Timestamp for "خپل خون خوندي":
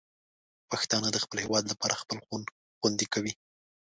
2.01-3.07